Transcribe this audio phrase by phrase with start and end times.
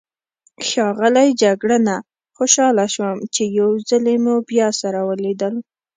[0.67, 1.95] ښاغلی جګړنه،
[2.37, 5.55] خوشحاله شوم چې یو ځلي مو بیا سره ولیدل.